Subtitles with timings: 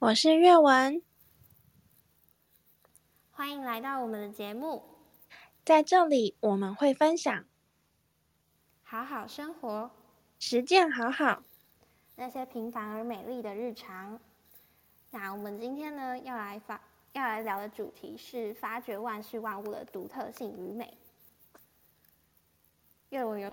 [0.00, 1.00] 我是月文，
[3.30, 4.82] 欢迎来到我们的节目。
[5.64, 7.44] 在这里我们会分享
[8.82, 9.90] 好好生活、
[10.38, 11.42] 实践好好
[12.16, 14.20] 那些平凡而美丽的日常。
[15.10, 16.78] 那我们今天呢，要来发
[17.12, 20.98] 要来聊的主题是发掘万事万物的独特性与美。
[23.08, 23.50] 月文有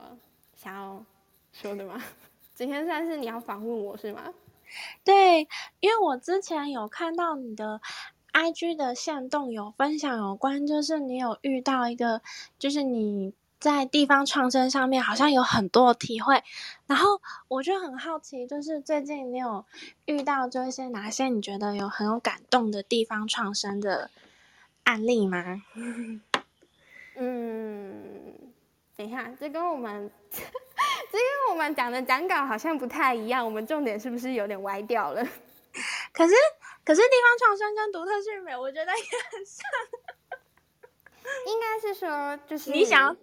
[0.55, 1.05] 想要
[1.53, 2.03] 说的吗？
[2.55, 4.33] 今天算是你要访问我是吗？
[5.03, 5.47] 对，
[5.79, 7.81] 因为我之前有看到你的
[8.33, 12.21] IG 的线动有分享有关，就是你有遇到一个，
[12.57, 16.43] 就是你在地方创生上面好像有很多体会，
[16.87, 19.65] 然后我就很好奇，就是最近你有
[20.05, 24.09] 遇到这些哪些你觉得有很有感动的地方创生的
[24.83, 25.61] 案例吗？
[27.15, 28.33] 嗯，
[28.95, 30.09] 等一下，这跟我们。
[31.51, 35.21] 我们讲的讲稿好像不太一样，我们重点是不是有点歪掉了？
[36.13, 36.33] 可是，
[36.85, 39.65] 可是地方创生跟独特性美，我觉得也很像。
[41.45, 43.15] 应该是说，就是你想，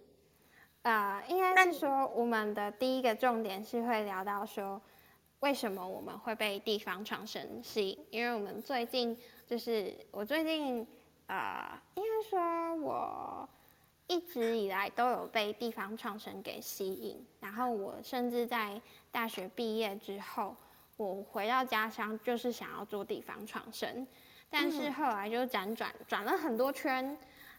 [0.82, 4.80] 呃，应该是说，我们的第一个重点是会聊到说，
[5.40, 8.06] 为什么我们会被地方创生吸引？
[8.10, 10.86] 因为我们最近就是我最近，
[11.28, 13.48] 呃，应该说我。
[14.08, 18.80] 一直以来都有被地方创生给吸引，然后我甚至在
[19.12, 20.56] 大学毕业之后，
[20.96, 24.06] 我回到家乡就是想要做地方创生，
[24.48, 27.16] 但是后来就辗转转了很多圈，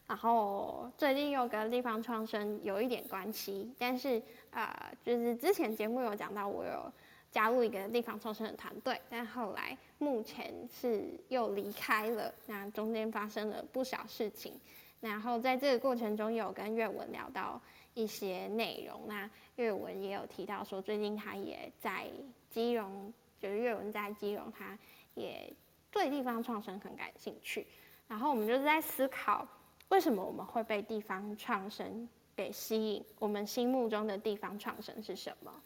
[0.08, 6.92] 然后最近又跟地方创生有一点关系，但是呃，就是之前节目有讲到我有
[7.30, 14.59] 加入一个地方创生的团队，但后来目前是又离开了，那中间发生了不少事情。
[15.02, 17.61] 然后在这个过程中，有跟岳文聊到
[17.94, 19.02] 一些内容。
[19.08, 22.09] 那岳文也有提到说，最近他也在
[22.50, 24.77] 基隆，就是岳文在基隆，他
[25.16, 25.53] 也
[25.89, 27.66] 对地方创生很感兴趣。
[28.08, 29.47] 然后我们就是在思考，
[29.88, 33.05] 为什么我们会被地方创生给吸引？
[33.20, 35.64] 我们心目中的地方创生是什么？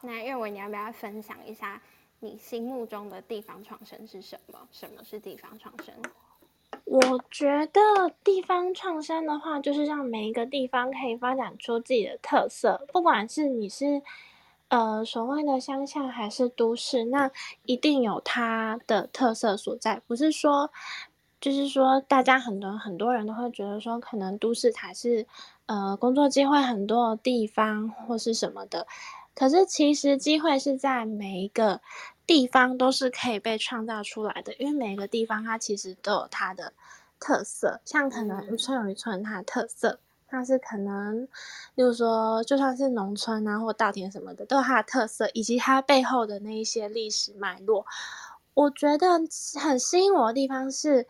[0.00, 1.80] 那岳文，你要不要分享一下
[2.18, 4.68] 你心目中的地方创生是什么？
[4.72, 5.94] 什么是地方创生？
[6.92, 7.80] 我觉得
[8.22, 12.86] 地方创生的话，就是让每一个地方可以发展出自己的特色。
[12.92, 14.02] 不管是你是
[14.68, 17.30] 呃所谓的乡下还是都市，那
[17.64, 20.02] 一定有它的特色所在。
[20.06, 20.70] 不是说，
[21.40, 25.26] 就是说大家很多很多人都会觉得说，可能都市才是
[25.64, 28.86] 呃工作机会很多的地方或是什么的。
[29.34, 31.80] 可是其实机会是在每一个。
[32.26, 36.72] 地方都是可以被创造出来的，因为每个地方它其实都有它的
[37.18, 37.80] 特色。
[37.84, 41.24] 像可能一村有一村它的特色，它是可能，
[41.74, 47.84] 例如说就算是农村啊或稻田什么的，都有它的特色，以及它背后的那一些历史脉络。
[48.54, 49.20] 我觉得
[49.58, 51.06] 很吸引我的地方是，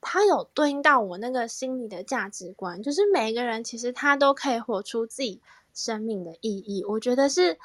[0.00, 5.40] 它有对应到我那个心里的价值观，就是每个人其实他都可以活出自己
[5.72, 6.84] 生命的意义。
[6.84, 7.58] 我觉得是。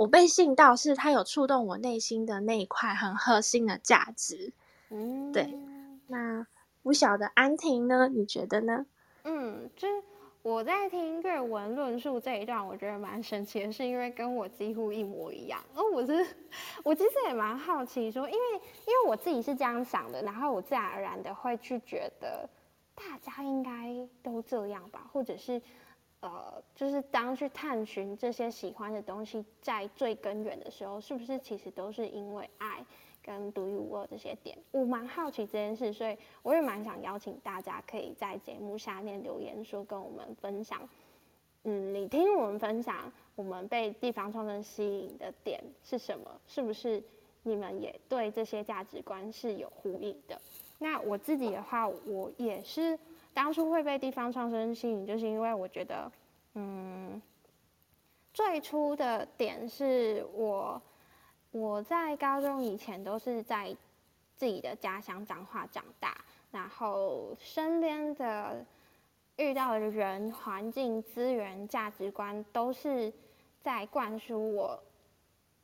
[0.00, 4.54] 我被信到，是它有触动我内心的那一块很核心的价值。
[4.88, 5.54] 嗯，对。
[6.06, 6.46] 那
[6.82, 8.08] 不晓得安婷呢？
[8.08, 8.86] 你觉得呢？
[9.24, 10.02] 嗯，就是
[10.40, 15.60] 我在听阅文论述这一段，我觉得蛮神奇的，是因为跟我几乎一模一样。
[15.74, 16.26] 哦，我是
[16.82, 22.48] 我其实也蛮好奇，说因为因为我自己是这样想的，然后我自然而然的会去觉得
[22.94, 25.60] 大家应该都这样吧，或者是。
[26.20, 32.84] 呃，就是当去探寻这些喜欢的东西，在最根源的时候，是不是其实都是因为爱
[33.22, 34.58] 跟独一无二这些点？
[34.70, 40.86] 我蛮好奇这件事，所以我也蛮想邀请大家可以在节目下面留言，说跟我们分享。
[41.64, 46.30] 嗯，你听我们分享，我们被地方创生吸引的点是什么？
[46.46, 47.02] 是不是
[47.44, 50.38] 你们也对这些价值观是有呼应的？
[50.78, 52.98] 那我自己的话，我也是。
[53.32, 56.10] 当初会被地方创生吸引，就是因为我觉得，
[56.54, 57.20] 嗯，
[58.34, 60.80] 最初的点是我
[61.50, 63.74] 我在高中以前都是在
[64.36, 66.16] 自己的家乡彰化长大，
[66.50, 68.64] 然后身边的
[69.36, 73.12] 遇到的人、环境、资源、价值观都是
[73.60, 74.82] 在灌输我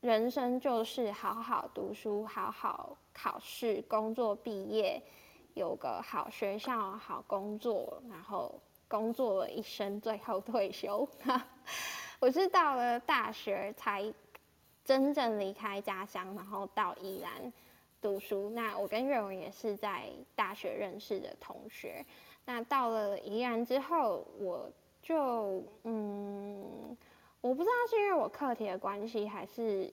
[0.00, 5.02] 人生就是好好读书、好好考试、工作、毕业。
[5.56, 8.54] 有个好学校、好工作，然后
[8.86, 11.08] 工作了一生，最后退休。
[12.20, 14.12] 我是到了大学才
[14.84, 17.50] 真正离开家乡，然后到宜兰
[18.02, 18.50] 读书。
[18.50, 20.04] 那我跟岳文也是在
[20.34, 22.04] 大学认识的同学。
[22.44, 24.70] 那到了宜兰之后，我
[25.02, 26.94] 就嗯，
[27.40, 29.90] 我不知道是因为我课题的关系，还是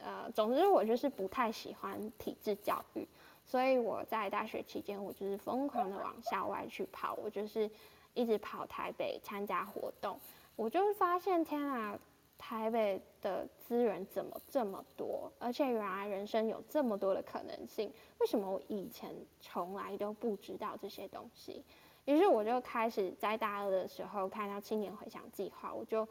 [0.00, 3.04] 呃，总之我就是不太喜欢体制教育，
[3.46, 7.70] 所以我在大学期间，我就是疯狂的往校外去跑，我就是
[8.14, 10.18] 一直跑台北参加活动，
[10.56, 11.98] 我就发现天啊，
[12.38, 21.62] 台北的资源怎么这么多，而且原来人生有这么多的可能性，为什么我以前从来都不知道这些东西？
[22.06, 26.06] 于是我就开始在大二的时候看到青年回想计划，我就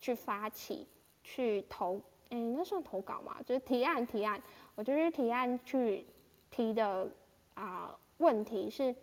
[0.00, 0.86] 去发起
[1.22, 2.00] 去投。
[2.30, 3.36] 哎，那算投稿嘛？
[3.44, 4.40] 就是提案，提案。
[4.74, 6.06] 我就是提案去
[6.52, 7.10] 提的
[7.54, 8.94] 啊，问题是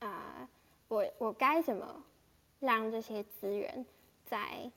[0.00, 0.46] 啊，
[0.88, 2.04] 我我该怎么
[2.58, 3.86] 让这些资源
[4.26, 4.70] 在？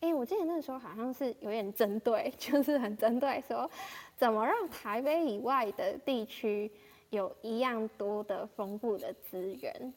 [0.00, 3.68] 哎，我记得那时候好像是有点针对， 就是很针对说，
[4.16, 6.70] 怎么让台北以外的地区
[7.10, 9.92] 有一样多的丰富的资源？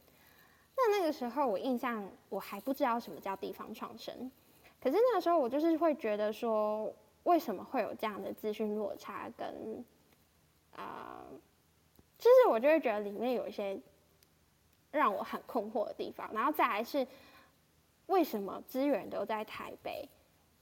[0.76, 4.32] 那那个时候我印象我还不知道什么叫地方创生。
[4.82, 6.92] 可是那个时候，我就是会觉得说，
[7.22, 9.30] 为什么会有这样的资讯落差？
[9.38, 9.86] 跟
[10.76, 11.24] 啊，
[12.18, 13.80] 就是我就会觉得里面有一些
[14.92, 16.30] 让我很困惑的地方。
[16.34, 17.06] 然后再来是，
[18.08, 20.08] 为什么资源都在台北？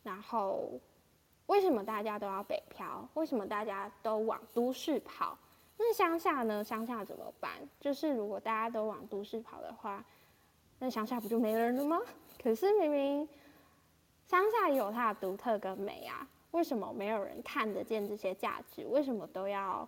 [0.03, 0.71] 然后
[1.47, 3.07] 为什么大家都要北漂？
[3.15, 5.38] 为什么大家都往都市跑？
[5.77, 6.63] 那乡下呢？
[6.63, 7.51] 乡下怎么办？
[7.79, 10.03] 就是如果大家都往都市跑的话，
[10.79, 12.00] 那乡下不就没人了吗？
[12.41, 13.27] 可是明明。
[14.27, 18.85] 乡下也有它的独特跟美啊，为什么没有人看得见这些价值？
[18.85, 19.88] 为什么都要？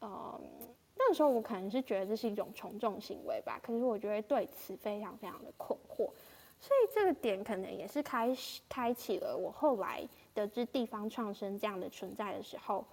[0.00, 0.40] 呃，
[0.96, 6.08] 那个时候我可能是觉得这是一种从众行为吧，可是我觉得对此非常非常的困惑，
[6.60, 8.34] 所以这个点可能也是开
[8.68, 12.84] 开启了我后来得知地方创生这样的存在的时候，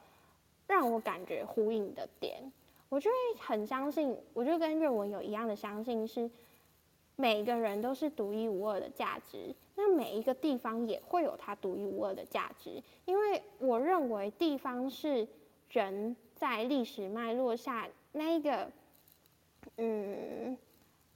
[0.68, 2.42] 让我感觉呼应的点，
[2.90, 6.30] 我就会很相信，我就跟热文有一样的相信是。
[7.18, 15.28] 每一个人都是独一无二的价值，那每一个地方也会有它独一无二的价值，因为我认为地方是
[15.70, 18.72] 人在历史脉络下那一个，
[19.78, 20.58] 嗯，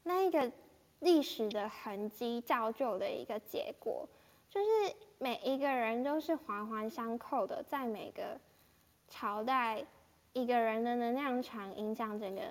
[0.04, 0.52] 那一个
[1.00, 4.08] 历史的痕迹造就的一个结果，
[4.52, 8.40] 就是每一个人都是环环相扣的，在每个
[9.10, 9.84] 朝代，
[10.34, 12.42] 一个人的能量场影响整个，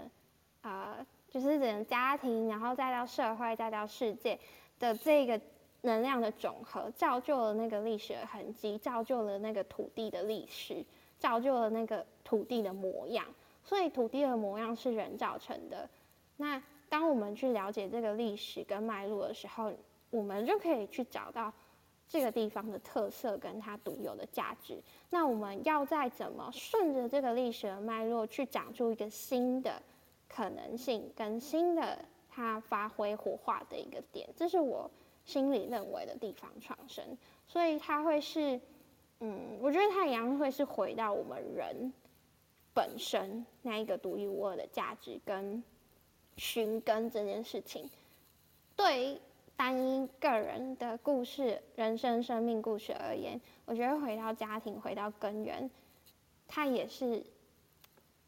[0.63, 1.07] 呃。
[1.31, 4.39] 就是整个家庭，然后再到社会，再到世界
[4.79, 5.41] 的这个
[5.81, 10.85] 能量的总和，造就了那个历史的痕迹，造就了那个土地的历史，
[11.25, 13.25] 造就了那个土地的模样。
[13.63, 15.89] 所以土地的模样是人造成的。
[16.37, 19.73] 那当我们去了解这个历史跟脉络的时候，
[20.11, 21.51] 我们就可以去找到
[22.07, 24.77] 这个地方的特色跟它独有的价值。
[25.09, 29.81] 那我们要再怎么顺着这个历史的脉络去长出一个新的？
[30.27, 34.91] 可能性跟新的它发挥活化的一个点，这是我
[35.25, 37.17] 心里认为的地方创生，
[37.47, 38.61] 所以它会是，
[39.21, 41.93] 嗯，我觉得它一样会是回到我们人
[42.73, 45.63] 本身那一个独一无二的价值跟
[46.37, 47.89] 寻根这件事情。
[48.77, 49.21] 对
[49.57, 55.71] 单一个人的故事、人生、生命故事而言，我觉得回到家庭、回到根源，
[56.49, 57.25] 它也是。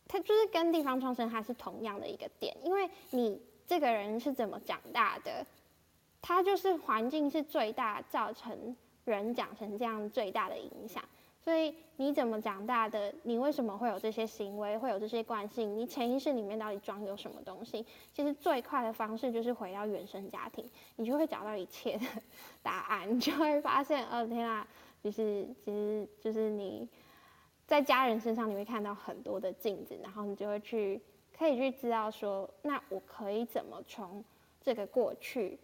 [0.08, 5.44] 它就是跟地方创生它是同样的一个点，因为你这个人是怎么长大的，
[6.22, 8.76] 它就是环境是最大造成
[9.12, 11.02] 人长成这样最大的影响。
[11.38, 15.76] 所以你怎么长大的，你为什么会有这些行为，会有这些惯性？
[15.76, 17.86] 你潜意识里面到底装有什么东西？
[18.12, 22.04] 其实最快的方式就是回到原生家庭，你就会找到一切的
[22.62, 24.66] 答案，你就会发现，哦天啊，
[25.02, 26.88] 就是其实就是你。
[27.68, 31.02] 在家人身上，你会看到很多的镜子，然后你就会去
[31.36, 34.24] 可以去知道说，那我可以怎么从
[34.60, 35.58] 这个过去，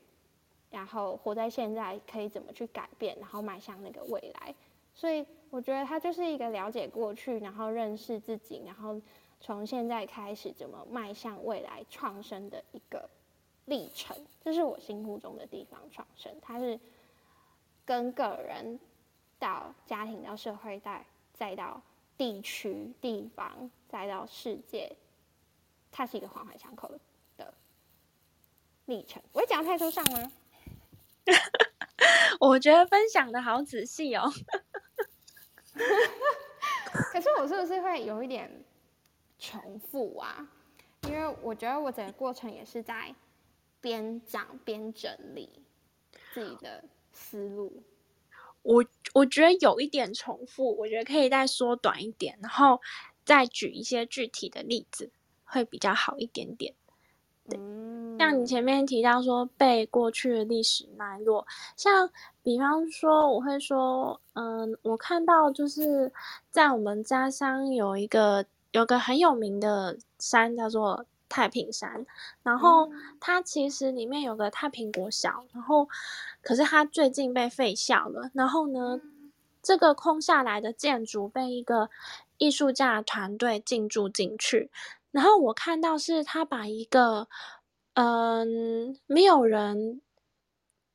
[0.72, 4.52] 然后活在现在，可以怎么去改变，然后迈向那个未来。
[4.94, 9.00] 所以我觉得它就是一个了解过去，然后认识自己，然后
[9.40, 13.08] 从现在开始怎么迈向未来创生的一个
[13.66, 14.16] 历程。
[14.42, 16.80] 这是我心目中的地方创生，它是
[17.84, 18.80] 跟个人
[19.38, 21.80] 到家庭到社会再再到。
[22.14, 24.94] 地区、地方，再到世界，
[25.90, 26.88] 它是一个环环相扣
[27.36, 27.52] 的
[28.84, 29.20] 历程。
[29.32, 30.30] 我讲太抽象吗？
[32.40, 34.32] 我觉得分享的好仔细哦。
[37.12, 38.64] 可是我是不是会有一点
[39.38, 40.48] 重复啊？
[41.08, 43.14] 因为我觉得我整个过程也是在
[43.80, 45.64] 边讲边整理
[46.32, 47.82] 自己的思路。
[48.62, 52.80] 我我觉得有一点重复，我觉得可以再缩短一点，然后
[53.24, 55.10] 再举一些具体的例子，
[55.44, 56.74] 会比较好一点点。
[57.50, 57.58] 对，
[58.22, 61.44] 像你前面提到说背过去的历史脉络，
[61.76, 62.08] 像
[62.40, 66.12] 比方说我会说，嗯，我看到就是
[66.48, 72.06] 在我们家乡有一个有个很有名的山叫做太平山，
[72.44, 75.88] 然后它其实里面有个太平国小，然后
[76.42, 79.00] 可是它最近被废校了，然后呢，
[79.60, 81.90] 这个空下来的建筑被一个
[82.38, 84.70] 艺术家团队进驻进去。
[85.10, 87.28] 然后我看到是他把一个，
[87.94, 90.00] 嗯，没有人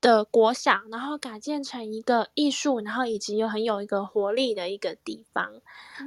[0.02, 5.62] 的国小，然后改建成一个艺术，然后以及又很有一个活力的一个地方，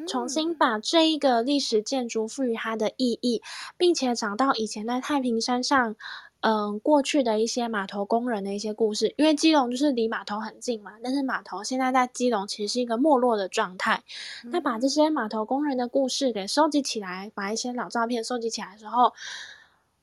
[0.06, 3.42] 重新把这一个历史建筑赋予它的意义，
[3.76, 5.96] 并且找到以前在太平山上。
[6.42, 14.02] 嗯，过去的一些码头工人的一些故事，因为基隆就是离码头很近嘛，但是码头现在在基隆其实是一个没落的状态。
[14.44, 19.12] 那把这些码头工人的故事给收集起来，把一些老照片收集起来的时候，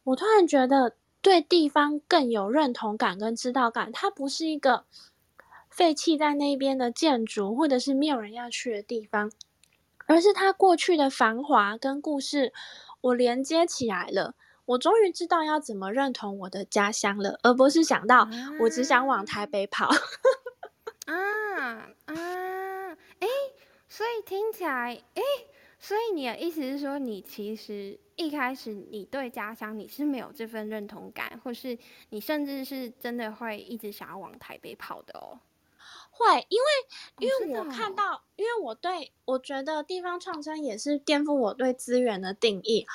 [0.08, 3.92] 我突然觉得对地方更有认同感跟知道感。
[3.92, 4.86] 它不是一个
[5.70, 9.30] 废弃在那边的建筑，或者是没有人要去的地方，
[10.06, 12.54] 而是它过去的繁华跟故事，
[13.02, 14.34] 我连接起来了。
[14.68, 18.30] 我终于知道要怎么认同我的家乡了，而不是想到
[18.62, 19.88] 我只想往台北跑。
[21.06, 22.16] 啊 啊！
[23.20, 23.28] 哎，
[23.90, 25.22] 所以听起来，哎，
[25.78, 31.78] 所以你的意思是说，你其实一开始你对家乡你是没有这份认同感，或是
[32.10, 35.40] 你甚至是真的会一直想要往台北跑的哦？
[36.10, 36.66] 会，因为
[37.20, 42.88] 因为我看到，因为我对我觉得地方创生也是颠覆我对资源的定义。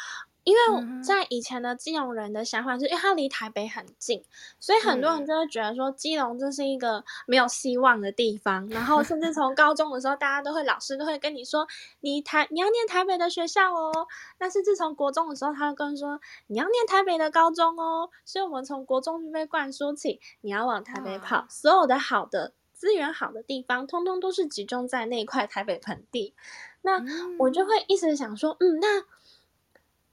[0.44, 4.24] 因为在以前的基隆人的想法是，因为它离台北很近，
[4.58, 8.68] 所以很多人就会觉得说基隆这是一个没有希望的地方。
[8.68, 11.68] 然后甚至 从高中的时候，大家都会老师都会跟你说，
[12.00, 14.08] 你台你要念台北的学校哦。
[14.36, 18.10] 但是自从国中的时候，他会跟说你要念台北的高中哦。
[18.24, 26.34] 所以我们从国中就被灌输起，你要往台北跑，所有的好的资源好的地方，通通都是集中在那块台北盆地。
[26.80, 27.00] 那
[27.38, 29.04] 我就会一直想说，嗯，那。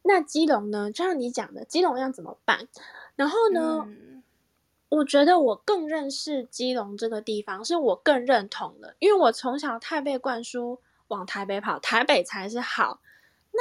[0.04, 0.92] 那基隆呢？
[0.92, 2.68] 就像你讲的，基隆要怎么办？
[3.16, 3.88] 然后呢？
[4.90, 10.80] 我觉得我更认识基隆这个地方，是我更认同的，因为我从小太被灌输
[11.10, 13.00] 往台北跑，台北才是好。
[13.52, 13.60] 那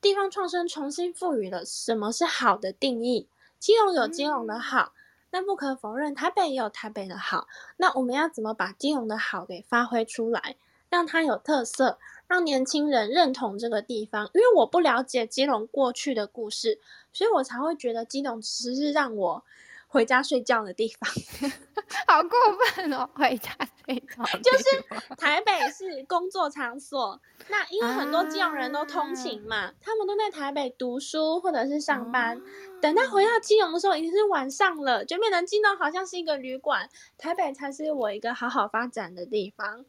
[0.00, 3.28] 地方创生重新赋予了什么是好的定义？
[3.58, 4.94] 基隆有基隆的好，
[5.32, 7.46] 那不可否认，台北也有台北的好。
[7.76, 10.56] 那我们要怎么把基隆的好给发挥出来，
[10.90, 11.98] 让它有特色？
[12.26, 16.78] 让年轻人认同这个地方，因为我不了解基隆过去的故事，
[17.12, 19.44] 所以我才会觉得基隆只是让我
[19.88, 21.10] 回家睡觉的地方。
[22.06, 22.30] 好过
[22.66, 23.50] 分哦，回家
[23.84, 24.22] 睡觉。
[24.38, 32.40] 就是台北是工作场所，那因为很多基隆人都通勤嘛，他们都在台北读书或者是上班，
[32.80, 39.84] 等到回到基隆的时候已经是晚上了，就变成基隆好像是一个旅馆，台北才是我一个好好发展的地方。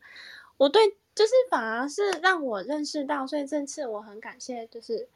[0.62, 0.96] 我对。
[1.14, 5.10] 就是反而是让我认识到，所以这次我很感谢，就是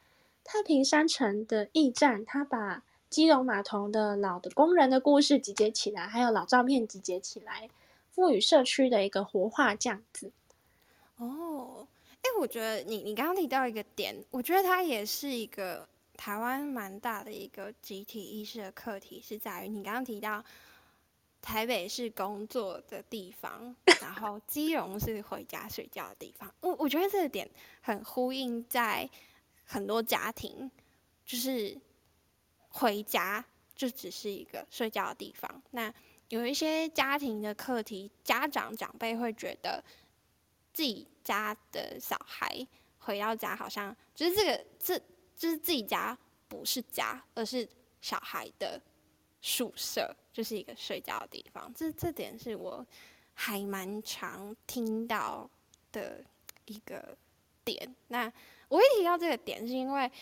[0.44, 7.70] 太平山城的驿站，他把基隆码头的老的工人的故事集结起来，还有老照片集结起来，
[8.10, 10.30] 赋予社区的一个活化这样子。
[11.16, 11.88] 哦，
[12.18, 20.44] 哎，我觉得你你刚刚提到一个点，我觉得它也是一个台湾蛮大的一个集体意识的课题，是在于你刚刚提到。
[21.40, 26.52] 台北是工作的地方， 然后基隆是回家睡觉的地方。
[26.60, 27.48] 我我觉得这个点
[27.80, 29.08] 很呼应在
[29.64, 30.70] 很多家庭，
[31.24, 31.78] 就是
[32.68, 35.62] 回家就只是一个睡觉的地方。
[35.70, 35.92] 那
[36.28, 39.82] 有一些家庭的课题，家长长辈会觉得
[40.72, 42.66] 自己家的小孩
[42.98, 44.98] 回到家，好像就是这个这
[45.36, 47.68] 就是自己家不是家，而是
[48.00, 48.80] 小孩的
[49.40, 50.14] 宿舍。
[50.36, 52.86] 就是一个睡觉的地方，这这点是我
[53.32, 55.48] 还蛮常听到
[55.90, 56.22] 的
[56.66, 57.16] 一个
[57.64, 57.96] 点。
[58.08, 58.30] 那
[58.68, 60.12] 我会提到这个点，是因为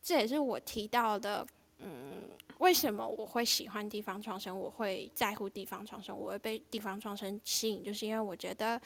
[0.00, 1.44] 这也是我提到的，
[1.78, 2.22] 嗯，
[2.58, 8.80] 为什么我会喜欢地方创生，我会在乎地方创生，我会被地方创生吸引，就是因为我觉得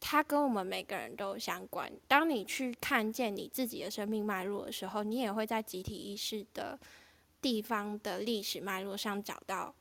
[0.00, 1.92] 它跟我们每个人都相关。
[2.08, 6.78] 当你去看见你自己的生命脉络的时候，你也会在集体意识的。
[7.46, 9.72] 地方的历史脉络上找到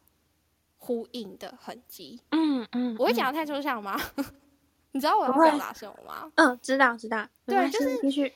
[0.77, 2.21] 呼应的痕迹。
[2.29, 3.99] 嗯嗯，我会讲的太抽象吗？
[4.91, 6.31] 你知道我要表达什么吗？
[6.35, 7.27] 嗯，知道知道。
[7.47, 8.31] 对，就是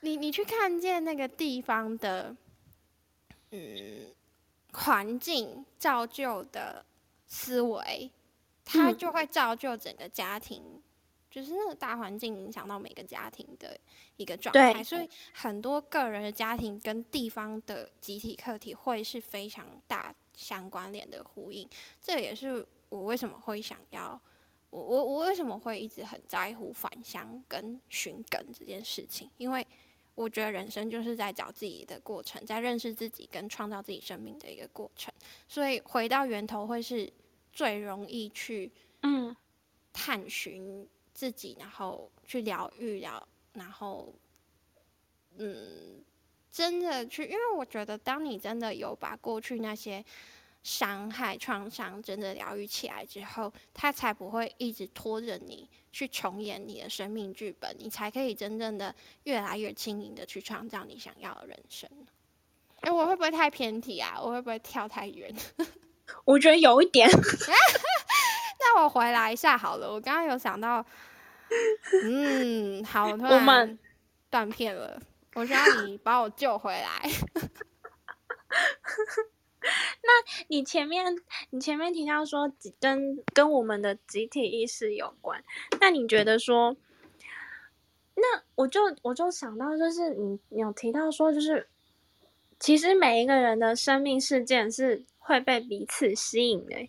[0.00, 2.34] 你你去看见那个地方的，
[3.50, 4.06] 嗯，
[4.72, 6.86] 环境造就的
[7.26, 8.10] 思维，
[8.64, 10.82] 它就会造就整个家庭
[11.30, 13.78] 就是那个大环境影响到每个家庭的
[14.16, 21.68] 一个状态，所以很多个人的家庭跟地方的集体课题会是非常大相关联的呼应。
[22.02, 24.20] 这也是我为什么会想要，
[24.70, 29.64] 我我我为什么会一直很在乎返乡跟寻根这件事情，因为
[30.16, 35.14] 我觉得人生就是在找自己的过程，在认识自己跟创造自己生命的一个过程，
[35.46, 37.10] 所以回到源头会是
[37.52, 38.72] 最容易去
[39.02, 39.36] 嗯
[39.92, 40.88] 探寻。
[41.20, 44.10] 自己，然后去疗愈疗，然后，
[45.36, 46.02] 嗯，
[46.50, 50.02] 真的去，因为我觉得，当你真的有把过去那些
[50.62, 61.86] 伤害、创伤真的疗愈起来之后，它才不会一直拖着你去重演你的生命剧本，你才可以真正的越来越轻盈的去创造你想要的人生。
[62.80, 64.18] 哎，我会不会太偏题啊？
[64.18, 65.30] 我会不会跳太远？
[66.24, 67.06] 我觉得有一点。
[68.60, 70.82] 那我回来一下好了，我刚刚有想到。
[72.04, 73.78] 嗯，好，我们
[74.30, 75.00] 断片了，
[75.34, 77.10] 我需要你把我救回来。
[80.02, 80.08] 那
[80.48, 81.14] 你前面
[81.50, 85.44] 你前面提到说跟跟我们的集体意识有关，
[85.80, 86.74] 那你觉得说，
[88.14, 91.68] 那我就我就想到就是你你有提到说就是，
[92.58, 96.88] 其实每一个人的生命事件是会被彼此吸引的。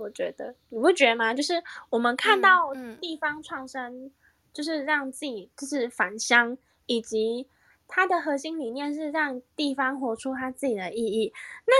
[0.00, 1.34] 我觉得你不觉得吗？
[1.34, 4.10] 就是我们看到地方创生，
[4.52, 7.46] 就是让自己就是返乡，以及
[7.86, 11.32] 它的核心理念是让地方活出它自己的意义。
[11.66, 11.72] 那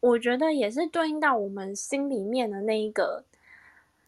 [0.00, 3.24] 我觉得也是对应到我们心里面的那一个，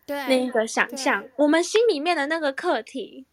[0.05, 3.25] 对那一个想象，我们心里面的那个课题，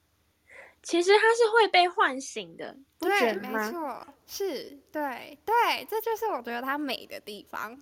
[0.81, 3.65] 其实它是会被唤醒的，不觉得吗？
[3.65, 7.81] 没错，是对对，这就是我觉得它美的地方，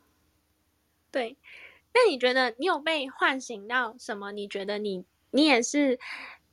[1.11, 1.37] 对。
[1.93, 4.31] 那你觉得你有被唤醒到什么？
[4.31, 5.99] 你觉得你你也是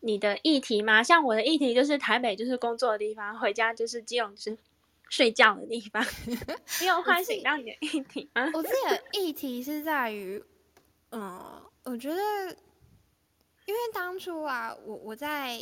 [0.00, 1.02] 你的议题吗？
[1.02, 4.56] 像我的议题就是台北就是工作的地方，回家就是基隆是
[5.08, 6.04] 睡觉的地方。
[6.80, 8.50] 你有唤醒到你的议题吗？
[8.54, 10.42] 我自己的议题是在于，
[11.10, 12.16] 嗯，我觉得
[13.66, 15.58] 因为当初啊，我我在。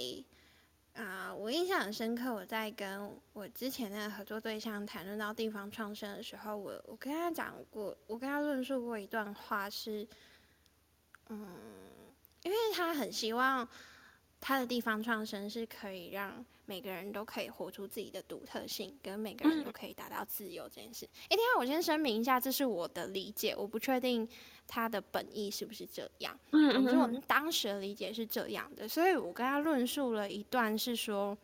[0.97, 2.35] 啊，我印象很深刻。
[2.35, 10.09] 我在跟我之前那个合作对象谈论到地方创生的时候，我我跟他讲过，我跟他论述过一段话，是，
[11.29, 11.47] 嗯，
[12.43, 13.69] 因为他很希望
[14.41, 21.09] 他的地方创生是可以让每个人都可以活出自己的独特性，跟每个人都可以达到自由这件事。
[21.25, 24.29] 哎，等下我先声明一下，这是我的理解，我不确定。
[24.69, 26.37] 他的本意是不是这样？
[26.51, 27.01] 嗯嗯嗯。
[27.01, 31.39] 我们当时的理解是这样的，所以我跟他论述了一段，是说，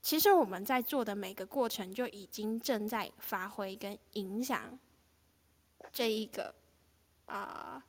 [0.00, 4.78] 其实我们在做的每个过程就已经正在发挥跟影响
[5.92, 6.54] 这一个
[7.26, 7.84] 啊，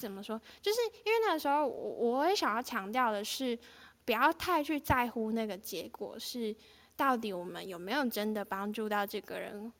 [0.00, 0.40] 怎么说？
[0.62, 3.58] 就是因为那个时候，我我也想要强调的是，
[4.04, 6.56] 不要太去在乎那个结果是
[6.96, 9.72] 到底我们有没有真的帮助到这个人。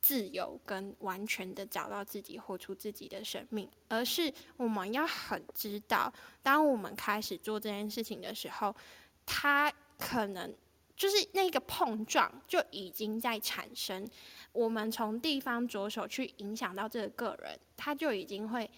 [0.00, 8.76] 自由跟完全的找到自己，活出自己的生命，而是我们要很知道，当我们开始做这件事情的时候，
[9.24, 10.54] 他可能
[10.94, 14.06] 就是那个碰撞就已经在产生。
[14.52, 18.70] 我们从地方着手去影响到这个个人，他就已经会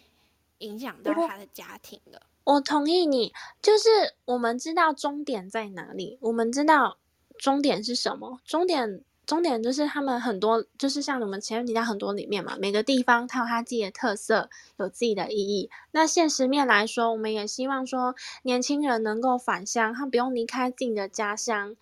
[0.59, 2.23] 影响到他的家庭的。
[2.45, 6.99] 我同意你，就是我们知道终点在哪里，我们知道
[7.37, 9.03] 终点是什么，终点。
[9.27, 15.69] 终点就是他们很多，就是像你们前面提到很多里面嘛，每个地方它有它自己的特色，有自己的意义。
[15.90, 18.14] 那现实面来说，我们也希望说
[18.45, 21.75] 年轻人能够返乡，他不用离开自己的家乡，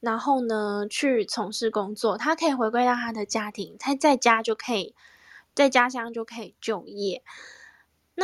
[0.00, 4.94] 然后呢去从事工作，他可以回归到他的家庭，他在家就可以，
[5.54, 7.22] 在家乡就可以就业。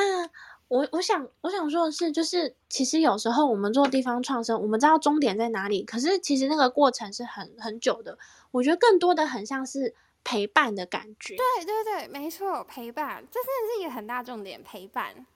[0.07, 0.31] 那。
[0.69, 8.19] 我我想我想说的是，就是其实有时候我们做地方创生，我们知道终点在哪里，可是其实那个过程是很很久的。
[8.51, 11.37] 我觉得更多的很像是陪伴的感觉。
[11.37, 15.27] 对对对，没错，陪伴，这真的是一个很大重点，陪伴。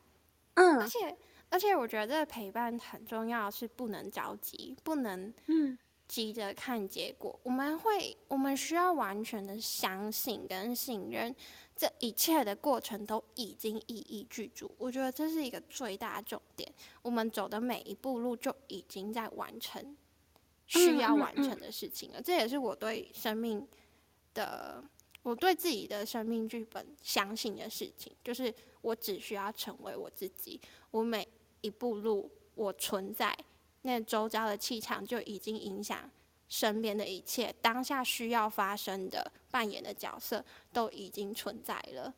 [0.52, 1.16] 嗯，而且
[1.48, 7.40] 而且我觉得这个陪伴很重要，是不能着急，不能嗯急着看结果。
[7.42, 11.34] 我们会，我们需要完全的相信跟信任。
[11.82, 16.72] 这一切的过程都已经一一具足，我觉得这是一个最大的重点。
[17.02, 19.96] 我们走的每一步路就已经在完成
[20.64, 22.22] 需要完成的事情了。
[22.22, 23.66] 这也是我对生命
[24.32, 24.80] 的，
[25.24, 30.60] 我对自己的生命剧本相信的事情，就是我只需要成为我自己。
[30.92, 31.26] 我每
[31.62, 33.36] 一步路，我存在
[33.80, 36.08] 那周遭的气场就已经影响。
[36.52, 42.12] 身边的一切，当下需要发生的扮演的角色都已经存在了。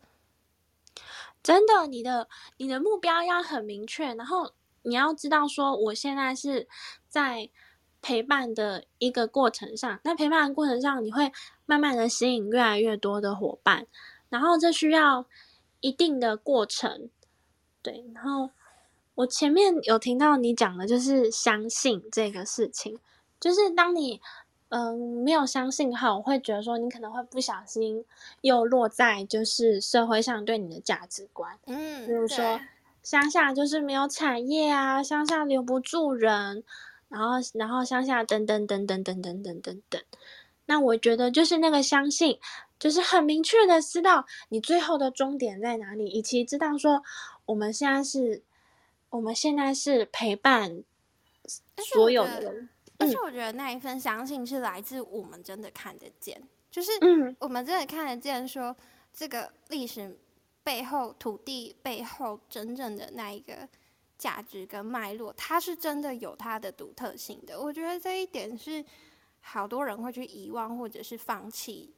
[1.41, 6.67] 真的，你的你的目标要很明确，然后你要知道说，我现在是
[7.09, 7.49] 在
[8.03, 11.31] 陪伴的一个过程上，那陪伴的过程上，你会
[11.65, 13.87] 慢慢的吸引越来越多的伙伴，
[14.31, 15.27] 然后这需要
[15.79, 17.09] 一定的过程，
[17.83, 18.51] 对，然后
[19.15, 22.99] 我前面有听到你讲的，就是相信这个事情，
[23.39, 24.21] 就是当你。
[24.71, 28.05] 嗯，没有相信后，我会觉得说你可能会不小心
[28.41, 32.61] 又落在就是社会上对你的价值观，嗯，比如说
[33.01, 36.65] 乡下就是没有产业啊，乡下留不住人，
[37.09, 40.03] 然后然后乡下等等等等等等等等等。
[40.67, 42.41] 那我觉得就是那个相信，
[42.77, 47.05] 就是很明确的知道你最后的终点在哪里，以及知道说
[47.45, 48.43] 我们现在是，
[49.11, 50.83] 我们现在是陪伴
[51.77, 52.69] 所有的人。
[52.99, 56.93] 而且我觉得那一份相信是来自我们真的看得见，就是
[57.41, 58.75] 我们真的看得见，说
[59.13, 60.17] 这个历史
[60.63, 63.69] 背后、土地背后真正的那一个
[64.17, 67.61] 价值跟脉络，它是真的有它的独特性的。
[67.61, 68.85] 我觉得这一点是
[69.41, 71.93] 好多人会去遗忘或者是放弃，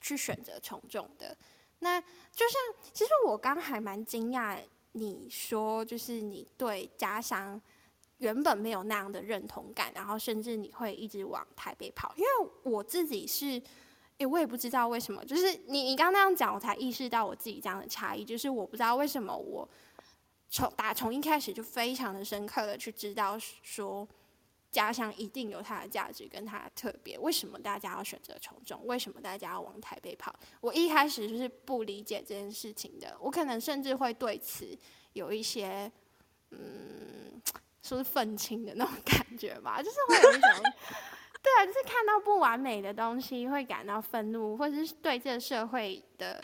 [0.00, 1.36] 去选择从众的。
[1.78, 4.58] 那就像，其实我刚还蛮惊讶，
[4.92, 7.60] 你说就是你对家乡。
[8.18, 12.12] 原本没有那样的认同感，然后甚至你会一直往台北跑。
[12.16, 12.28] 因为
[12.64, 13.62] 我自己是，
[14.18, 18.24] 诶，我也不知道为什么，就是你你刚刚那样讲，我才意识到我自己这样的差异。
[18.24, 19.68] 就是我不知道为什么我
[20.50, 24.06] 从打从一开始就非常的深刻的去知道说，
[24.72, 27.16] 家乡一定有它的价值跟它的特别。
[27.20, 28.84] 为什么大家要选择从众？
[28.84, 30.34] 为什么大家要往台北跑？
[30.60, 33.16] 我一开始就是不理解这件事情的。
[33.20, 34.76] 我可能甚至会对此
[35.12, 35.92] 有一些，
[36.50, 37.27] 嗯。
[37.82, 40.50] 说是愤青的那种感觉吧， 就是会有一种，
[41.42, 46.42] 对啊，就是看到不完美的东西会感到愤怒，或者是对这个社会的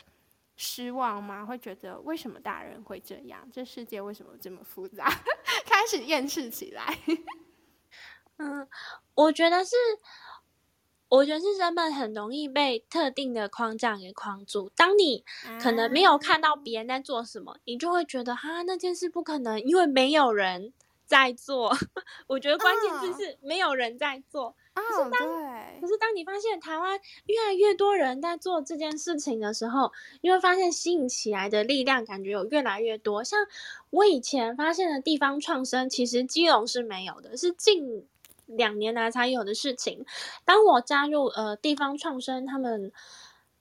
[0.57, 1.45] 失望吗？
[1.45, 3.49] 会觉得为什么大人会这样？
[3.53, 5.07] 这世界为什么这么复杂？
[5.67, 6.99] 开始厌世起来。
[8.37, 8.67] 嗯，
[9.15, 9.77] 我觉得是，
[11.09, 14.71] 我觉得是人们很容易被特定的框架给框住。
[14.77, 15.25] 当你
[15.61, 20.73] 可能没有看到别人在做什么，你就会觉得哈那件事不可能，因为没有人。
[21.07, 21.73] 在做，
[22.27, 24.55] 我觉得关键字是没有人在做。
[24.75, 33.23] 可是当可是当你发现台湾越来越多人在做这件事情的时候，你会发现吸引起来的力量感觉有越来越多。
[33.23, 33.39] 像
[33.91, 38.07] 我以前发现的地方创生，其实基隆是没有的，是近
[38.47, 40.05] 两年来才有的事情。
[40.45, 42.93] 当我加入呃地方创生，他们。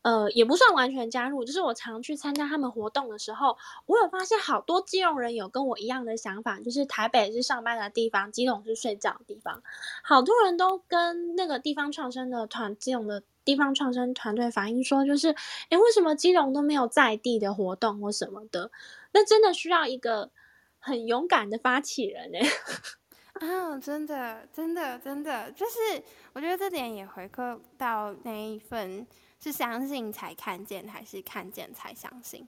[0.03, 9.63] 呃，也不算完全加入，就是我常去参加他们活动的时候，我有发现好多基隆人有跟我一样的想法，就是台北是上班的地方，基隆是睡觉的地方。
[10.03, 15.29] 好多人都跟那个地方创生的团，基隆的地方创生团队反映说，就是，
[15.69, 18.71] 诶，为什么基隆都没有在地的活动或什么的？
[19.13, 20.31] 那真的需要一个
[20.79, 22.39] 很勇敢的发起人呢。
[23.39, 29.07] 啊，真的，真的，真的，就是我觉得这点也回馈到那一份。
[29.43, 32.47] 是相信才看见，还是看见才相信？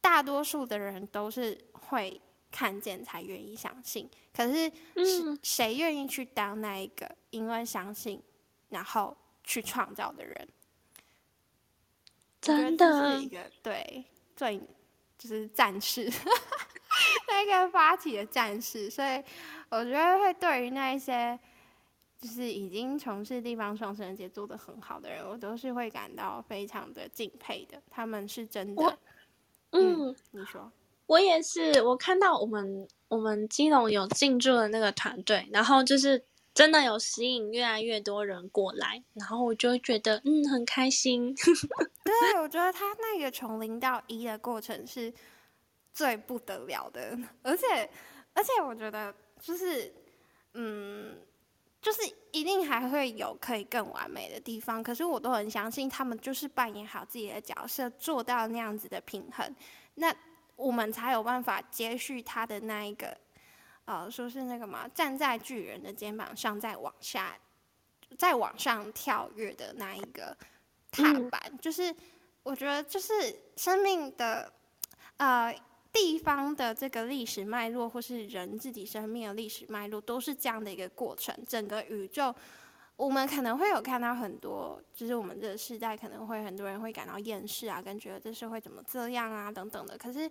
[0.00, 4.10] 大多数的人都是会看见才愿意相信。
[4.34, 8.20] 可是，是谁愿意去当那一个因为相信，
[8.70, 10.48] 然后去创造的人？
[12.40, 14.58] 真的是一个对最
[15.16, 16.10] 就是战士，
[17.28, 18.90] 那个发起的战士。
[18.90, 19.22] 所以，
[19.68, 21.38] 我觉得会对于那一些。
[22.22, 27.82] 就是已经从事地方创生节做的很好的人，我都是会感到非常的敬佩的。
[27.90, 28.96] 他们是真的，
[29.70, 30.70] 嗯，你说，
[31.06, 31.82] 我也是。
[31.82, 36.22] 我看到我们我们基隆有进驻的那个团队，然后就是
[36.54, 41.34] 真的有吸引越来越多人过来，然后我就会觉得嗯很开心。
[42.04, 45.12] 对，我觉得他那个从零到一的过程是
[45.92, 47.90] 最不得了的，而且
[48.32, 49.92] 而且我觉得就是
[50.52, 51.16] 嗯。
[51.82, 59.52] 就是一定还会有可以更完美的地方，可是我都很相信他们就是扮演好自己的角色，做到那样子的平衡，
[59.96, 60.14] 那
[60.54, 63.18] 我们才有办法接续他的那一个，
[63.84, 67.36] 呃，说是那个嘛，站在巨人的肩膀上再往下，
[68.16, 70.36] 再往上跳跃的那一个
[70.92, 71.92] 踏板，就是
[72.44, 73.12] 我觉得就是
[73.56, 74.52] 生命的，
[75.16, 75.52] 呃。
[75.92, 81.34] 地方的这个历史脉络，或是人自己生命的历史脉络，都是这样的一个过程。
[81.46, 82.34] 整个宇宙，
[82.96, 89.98] 我们可能会有看到很多，就是我们这个时代可能会很多人会感到厌世啊，跟觉得这社会怎么这样啊等等的。
[89.98, 90.30] 可是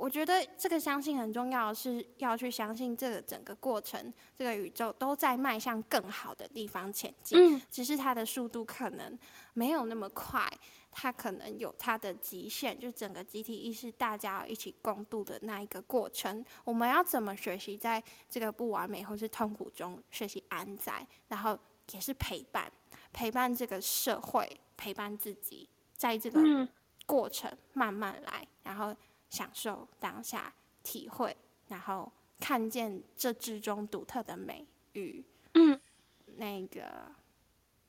[0.00, 7.38] 我觉得这个相信很重要，是要去相信这个整个过程，这个宇宙都在迈向更好的地方前进。
[7.38, 9.18] 嗯，只是它的速度可能
[9.52, 10.50] 没有那么快，
[10.90, 12.80] 它可能有它的极限。
[12.80, 21.58] 就整个集体意识，大家一起共度的那一个过程，我们要怎么学习在这个不完美或是痛苦中学习安在，然后
[21.92, 22.72] 也是陪伴，
[23.12, 26.66] 陪伴这个社会，陪伴自己，在这个
[27.04, 28.96] 过程慢慢来，然后。
[29.30, 31.34] 享受当下，体会，
[31.68, 35.80] 然后看见这之中独特的美与嗯，
[36.36, 37.12] 那个，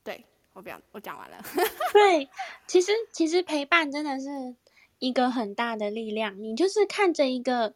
[0.04, 0.24] 对
[0.54, 1.44] 我不要，我讲完了。
[1.92, 2.30] 对，
[2.68, 4.56] 其实其实陪伴真的是
[5.00, 6.42] 一个很大的力量。
[6.42, 7.74] 你就是看着一个，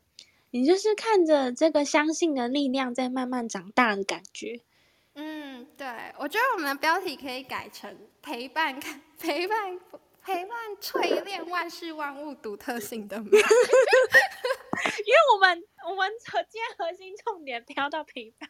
[0.51, 4.61] 你就是看着这个相信的力量在慢慢长大的感觉。
[5.13, 5.87] 嗯，对，
[6.19, 8.79] 我觉得我们的标题可以改成陪伴，
[9.17, 9.79] 陪伴。
[10.25, 13.43] 陪伴淬炼万事万物独特性的美， 因为
[15.33, 16.11] 我们我们
[16.49, 18.49] 今天核心重点飘到陪伴。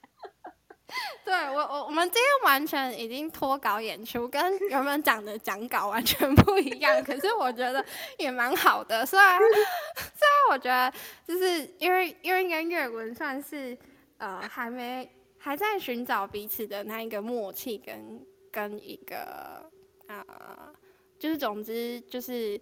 [1.26, 7.04] 对我我我们今天完全已经脱稿演出，跟原本讲的讲稿完全不一样。
[7.04, 7.84] 可是我觉得
[8.20, 9.50] 也蛮好的，虽然虽
[9.98, 10.94] 然我觉得
[11.28, 13.78] 就是因为因为跟月文算是
[14.18, 19.70] 呃还没还在寻找彼此的那一个默契跟跟一个
[20.08, 20.72] 啊。
[21.18, 22.60] 就是，总之就是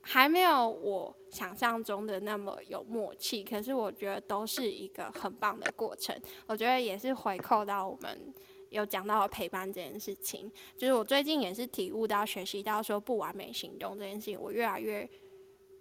[0.00, 3.42] 还没有我想象中的那么有默契。
[3.42, 6.18] 可是我觉得都是一个很棒的过程。
[6.46, 8.32] 我觉得也是回扣到我们
[8.70, 10.50] 有讲到陪伴这件事情。
[10.76, 15.08] 就是我最近也是体悟到、学习到说不完美行动这件事情，我越来越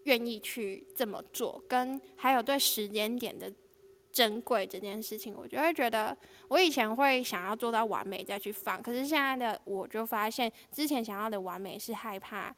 [0.04, 1.64] 愿意去这么做。
[1.68, 3.52] 跟还有对时间点的。
[4.18, 12.52] 珍贵这件事情，我就会觉得，我以前会想要做到完美再去放，可是现在的我就发现，之前想要的完美是害怕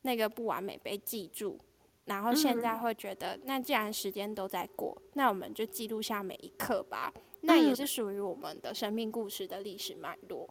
[0.00, 1.60] 那个不完美被记住，
[2.06, 10.48] 然后现在会觉得，那既然时间都在过，那我们就记录下每一刻吧，那也是属于我们的生命故事的历史脉络。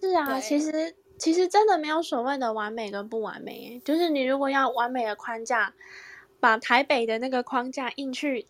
[0.00, 5.74] 是啊，其实其实真的没有所谓的完美跟不完美，就是你如果要完美的框架，
[6.40, 8.46] 把台北的那个框架印去。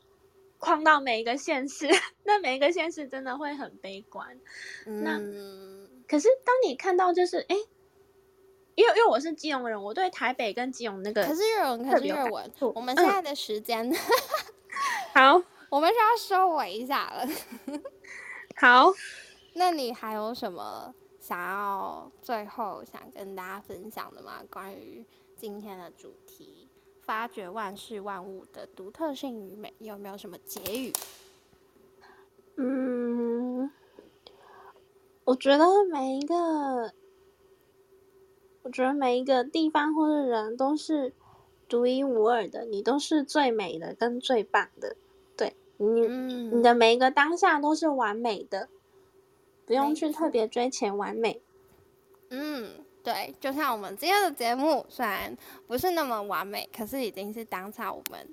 [0.63, 1.89] 框到每一个县市，
[2.23, 4.39] 那每一个县市真的会很悲观。
[4.87, 5.19] 那
[6.07, 7.57] 可是当你看到就是哎，
[8.77, 12.53] 因为因为我是基隆人，我对台北跟基隆那个可是日文可是日文。
[12.77, 13.93] 我们现在的时间
[15.13, 17.27] 好，我们需要收尾一下了。
[18.55, 18.93] 好，
[19.55, 24.45] 那你还有什么想要最后想跟大家分享的吗？
[24.49, 25.05] 关于
[25.37, 26.62] 今天的主题？
[27.05, 30.93] 发掘万事万物的独特性与美，有没有什么结语？
[32.57, 33.71] 嗯，
[35.25, 36.93] 我觉得每一个，
[38.63, 41.13] 我觉得每一个地方或者人都是
[41.69, 44.97] 独一无二的，你都是最美的跟最棒的。
[45.37, 48.69] 对你，你的每一个当下都是完美的，
[49.67, 51.43] 不用去特别追求完美。
[52.29, 52.85] 嗯。
[53.03, 55.37] 对，就像我们今天的节目，虽然
[55.67, 58.29] 不是那么完美，可是已经是当下我们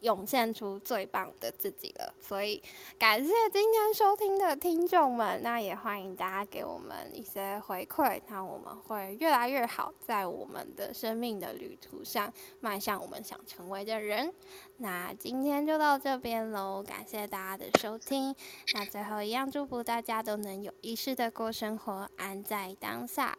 [0.00, 2.14] 涌现出最棒的自己了。
[2.20, 2.62] 所以
[2.98, 14.32] 感谢今天收听的听众们，那也欢迎大家给我们一些回馈，那我们会越来越好，在我们的生命的旅途上迈向我们想成为的人。
[14.78, 18.34] 那今天就到这边喽，感谢大家的收听。
[18.72, 23.36] 那最后一样，祝福大家都能有意识的过生活，安在当下。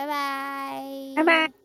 [0.00, 1.59] 拜拜，拜拜。